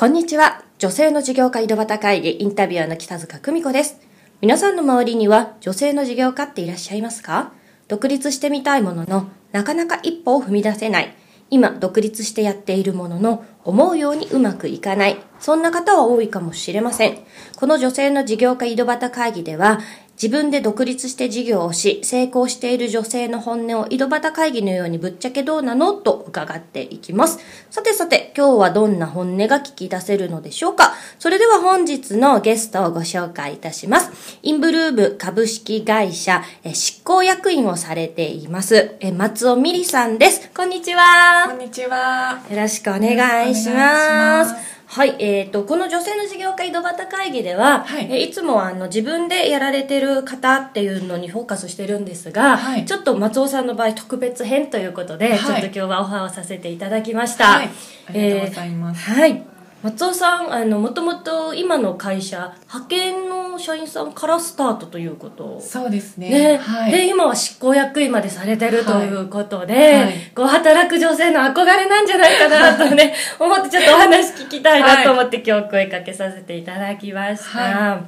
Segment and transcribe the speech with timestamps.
[0.00, 0.62] こんにちは。
[0.78, 3.98] 女性の事業家井戸端会議インタビュアーの北塚久美子です。
[4.40, 7.52] 皆さんの周りには女性の事業家っていらっしゃいますか？
[7.88, 11.16] 独立してみたいものの、なかなか一歩を踏み出せない。
[11.50, 15.16] 今、独立してやっているものの、思うようにうまくいかない。
[15.40, 17.18] そんな方は多いかもしれません。
[17.56, 19.80] この女性の事業家井戸端会議では、
[20.20, 27.38] 自分で独立して事業をし、成功している女性の本音を井戸端会議のようにぶっちゃけどうなのと伺っていきます。
[27.70, 34.38] さてさて、今日はどんな本音が聞き出せるのでしょうかそれでは本日のゲストをご紹介いたします。
[34.42, 40.50] インブルーム株式会社え執行役員をされています、え松尾美里さんです。
[40.50, 41.46] こんにちは。
[41.48, 42.42] こんにちは。
[42.50, 44.77] よろしくお願いします。
[44.90, 48.06] はい、えっ、と、この女性の事業家井戸端会議では、はい。
[48.10, 52.86] えーいつもあの自分でやられてる方っていうのにフォーカスしてるんですが、はい。
[52.86, 55.38] ちょっと松尾さんの場合特別編ということで、はい。
[55.38, 57.58] ちょっと今日はオファーをさせていただきました。
[57.58, 57.70] はい。
[58.08, 59.10] ありがとうございます。
[59.10, 59.57] えーはい。
[59.82, 66.30] 松尾さん、あの、もともと今の会社、派遣の社員さんからスタートということそうですね。
[66.30, 66.92] ねはい。
[66.92, 77.58] で今は執行役員までされてるとはいいうことで、はいこう働く女性の憧れなんじゃないかなとね 思ってちょっとお話聞きたいなと思って、今日声かけさせていただきました。
[77.58, 78.00] は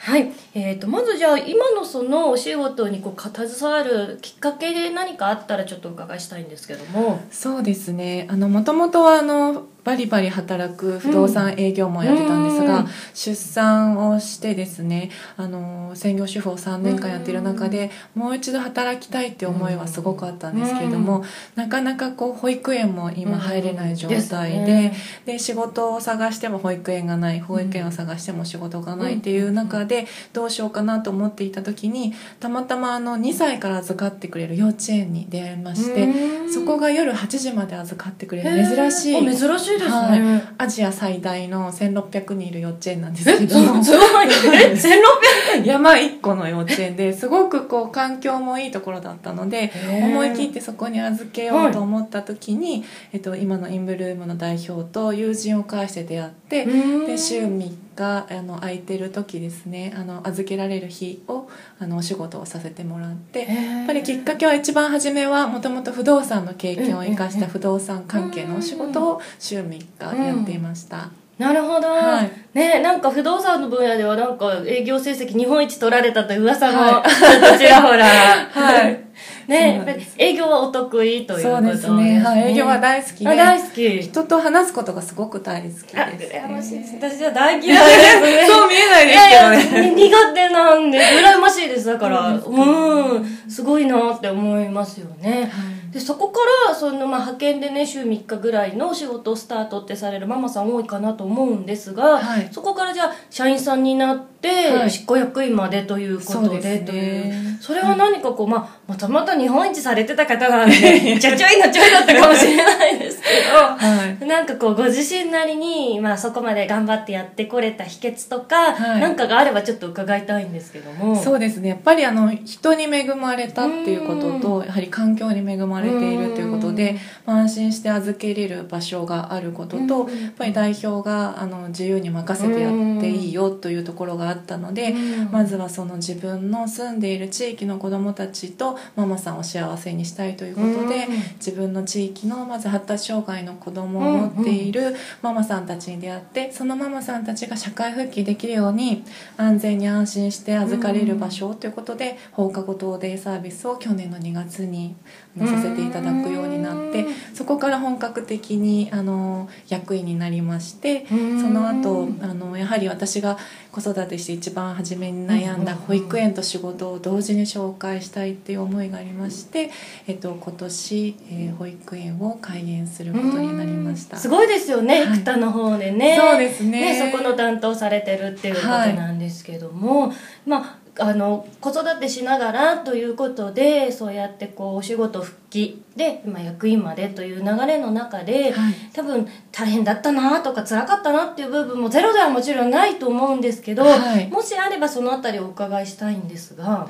[0.00, 8.26] はいいえー、とまずじゃあ今のそのお仕事にこう携わるきっかけで何かあったらちょっとお伺いしたいんですけどもそうですね。
[8.30, 12.88] あの、もともとは、あの、バリバリ働く不動産営業もやってたんですが、うん。
[13.14, 24.92] 出産をしてですね、あの、専業主婦を3年間やっている中で、もう一度働きたいって思いはすごくあったんですけれども、なかなかこう、保育園も今入れない状態で、うん
[25.24, 36.52] で仕事を探しても保育園がない保育園を探しても仕事がないっていう中でどうしようかなと思っていた時にたまたまあの2歳から預かってくれる幼稚園に出会いましてうん。
[36.52, 39.16] そこが夜8時まで預かってくれる珍しい。
[39.16, 40.42] あ珍しいですね、はい。
[40.58, 43.82] アジア最大の1600人いる幼稚園なんですえけど。
[43.82, 57.06] すすごいえ1600 山1個の幼稚園ですごくこう環境もいいところだったので思い切ってそこに預けようと思った時に、えっと、今のインブルームの代表と友人を介して出会ってうん。
[57.06, 59.92] で週3日あの空いてる時ですね。
[59.96, 61.48] あの預けられる日を
[61.78, 63.40] あのお仕事をさせてもらって。
[63.40, 72.30] やっぱりきっかけは一番初めはもともと不動産の経験を生かした不動産関係のお仕事を週3日やっていました、なるほど、はい。
[72.52, 78.04] ねなんか不動産の分野ではなんか営業成績日本一取られたという噂も、はちょっとちらほら。
[78.04, 79.04] はい
[79.48, 83.30] ね営業はお得意ということそうですね、はい、営業は大好きで。
[83.30, 84.02] あ大好き。
[84.02, 86.94] 人と話すことがすごく大好きです、あね、羨ましいです。
[86.96, 88.46] 私は大嫌いですね。
[88.48, 91.86] そう見えないいですけどやね苦手なんで羨ましいです。
[91.86, 95.50] だからそうんすごいなって思いますよね、
[95.90, 102.48] でそこからその、まあ、派遣でね週3日ぐらいの仕事をスタートってされるママさん多いかなと思うんですが、はい。
[102.52, 107.48] そこからじゃあ社員さんになって、はい執行役員までということでという。
[107.60, 114.26] それは何かこう、まあ、もともと日本一されてた方なんでちょちょいのちょいだったかもしれないですけどはい。
[114.26, 119.00] なんかこうご自身なりに、まあ、そこまで頑張ってやってこれた秘訣とか、はい。
[119.00, 121.16] なんかがあればちょっと伺いたいんですけども。
[121.16, 121.70] そうですね。
[121.70, 130.22] やっぱりあの人に恵まれたっていうこととやはり環境に恵まれているということでまあ安心して預けれる場所があることとうん。
[130.22, 135.30] やっぱり代表があの自由に任せてやっていいよというところがあったのでうん。
[135.30, 141.12] まずはその自分の住んでいる地域の子どもたちとママさんを幸せにしたいということでうん。
[141.36, 149.04] 自分の地域のまず発達障害の子どもを持っているママさんたちに出会ってそのママさんたちが社会復帰できるように
[149.36, 154.96] 安全に安心して預かれる場所ということで放課後等デイサービスを去年の2月に
[155.38, 163.38] させていただくようになってそこから本格的にあの役員になりましてその後あのやはり私が
[163.80, 169.70] 子育てして一番初めに悩んだ保育園と仕事を同時に紹介したいっていう思いがありまして、
[170.06, 174.16] えっと、今年、えー保育園を開園することになりました。
[174.16, 175.18] すごいですよね、はい。
[175.18, 176.16] 生田の方でね。
[176.16, 180.12] そうですねそこの担当されてるっていうことなんですけども、
[180.46, 196.88] まああの子育てしながらということでそうやってこうお仕事復帰で、まあ、役員までという流れの中で、はい多分大変だったなとか辛かったなっていう部分もゼロではもちろんないと思うんですけど、はいもしあればそのあたりをお伺いしたいんですが。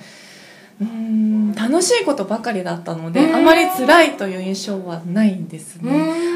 [0.81, 3.35] うーん楽しいことばかりだったのでうん。
[3.37, 5.91] あまり辛いという印象はないんですね。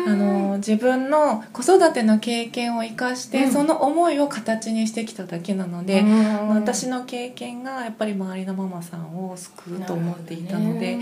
[0.06, 0.12] うん。
[0.12, 3.52] あの自分の子育ての経験を生かして、うん。
[3.52, 6.48] その思いを形にしてきただけなので、うん。
[6.48, 10.98] 私の経験がやっぱり周りのママさんを救うと思っていたので、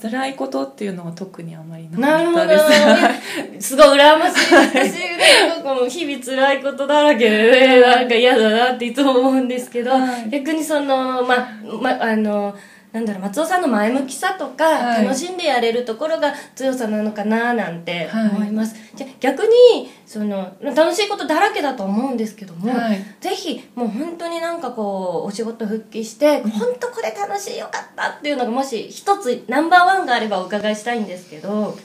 [0.00, 3.70] 辛いことっていうのは特にあまりなかったです。
[3.70, 4.54] すごい羨ましい。
[4.54, 5.18] 私ね
[5.64, 10.30] 僕も日々辛いことだらけでねなんか嫌だなっていつも思うんですけど、はい。
[10.30, 11.36] 逆にそのま
[11.80, 12.54] まあの
[12.96, 15.04] なんだろう松尾さんの前向きさとか、はい。
[15.04, 18.28] 楽しんでやれるところが強さなのかななんてはい。
[18.30, 23.04] 思います、じゃあ逆にその楽しいことだらけだと思うんですけども、はい。
[23.20, 31.76] ぜひもう本当になんかこうお仕事復帰して本当これ楽しいよかったっていうのがもし一つナンバーワンがあればお伺いしたいんですけど。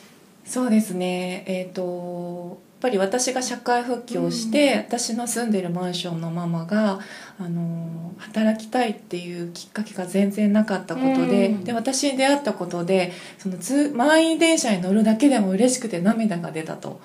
[0.45, 1.43] そうですね。
[1.45, 6.99] えっ、とやっぱり私が社会復帰をして、私の住んでるマンションのママが
[7.39, 11.63] あの働きたいっていうきっかけが全然なかったことで,、うん。
[11.63, 16.99] で私に出会ったことでその通満員電車に乗るだけでも嬉しくて涙が出たと。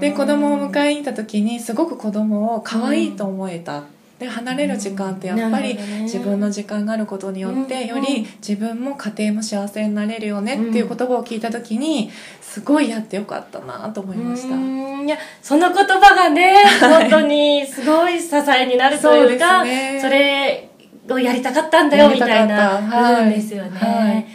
[0.00, 3.84] で子供を迎えに行った時にすごく子供を可愛いと思えた、
[4.20, 12.10] で離れる時間ってやっぱり自分の時間があることによってうんより自分も家庭も幸せになれるよねっていう言葉を聞いた時に
[12.42, 14.54] すごいやってよかったなと思いました。
[15.02, 19.98] いやその言葉がね 本当にすごい支えになるというかそね。
[20.02, 20.70] それ
[21.08, 23.70] をやりたかったんだよみたいな部分ですよね。
[23.78, 24.26] はいはい、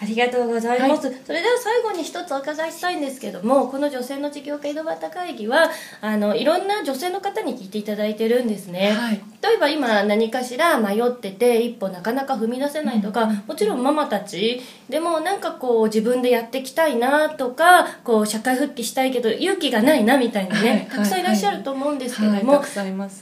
[0.00, 5.70] ありがとうございます、それでは最後に一つお伺いしたいんですけどもこの女性の事業家井戸端会議は
[6.00, 22.38] あのいろんな女性の方に聞いていただいてるんですね、はい例えば今何かしら迷ってて一歩なかなか踏み出せないとか、もちろんママたちでもなんかこう自分でやっていきたいなとかこう社会復帰したいけど勇気がないなみたいなね、はいたくさんいらっしゃると思うんですけども、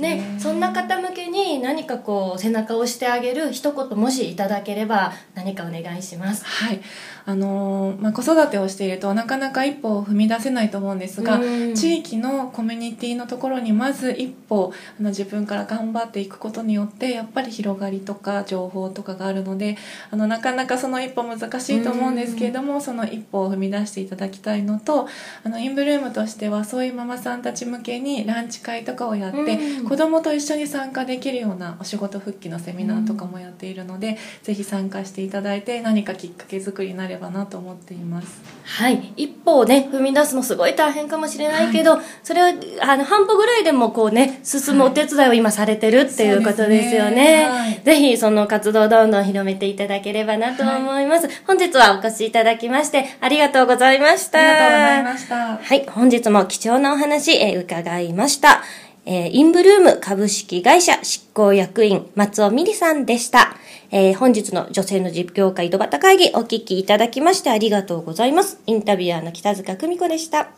[0.00, 0.16] ね。
[0.16, 6.44] ね、そんな方向けに何かこう背中を押してあげる一言もしいただければ何かお願いします。
[6.44, 6.80] はい
[7.24, 11.74] あのーまあ、子育てをしているとなかなか一歩を踏み出せないと思うんですが、うん。
[11.74, 19.76] 地域のコミュニティのところにまず一歩あの自分から頑張っていくことによってやっぱり広がりとか情報とかがあるので
[20.10, 25.08] あのなかなかその一歩難しいと思うんですけれども、その一歩を踏み出していただきたいのと
[25.44, 29.88] あのインブルームとしてはそういうママさんたち向けにランチ会とかをやって、うん。
[29.88, 38.42] 子供と一緒に参加できるようなお仕事復帰のセミナーとかもやっているので、ぜひ参加していただいて何かきっかけ作りになればなと思っています。
[38.64, 42.46] はい、一歩をね踏み出すのすごい大変かもしれないけど、それを
[42.80, 47.48] あの半歩ぐらいでもこうね進むお手伝いを今されてるっていうことですよね,、そうですね。
[47.48, 47.80] はい。
[47.84, 54.38] ぜひその活動をどんどん広めていただければなと思います、本日はお越しいただきましてありがとうございました。
[54.38, 55.56] ありがとうございました。
[55.56, 58.62] はい、本日も貴重なお話、えー伺いました。
[59.04, 63.56] えーインブルーム株式会社執行役員松尾美里さんでした。
[63.90, 68.60] えー本日の女性の実況会井戸端会議お聞きいただきましてありがとうございます。
[68.66, 70.50] インタビュアーの北塚久美子でした。